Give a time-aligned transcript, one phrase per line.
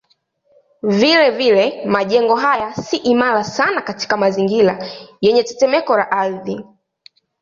[0.91, 4.85] Vilevile majengo haya si imara sana katika mazingira
[5.21, 6.65] yenye tetemeko la ardhi.